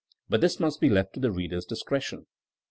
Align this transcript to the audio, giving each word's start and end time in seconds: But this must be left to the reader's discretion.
But 0.27 0.41
this 0.41 0.59
must 0.59 0.81
be 0.81 0.89
left 0.89 1.13
to 1.13 1.19
the 1.19 1.29
reader's 1.31 1.63
discretion. 1.63 2.25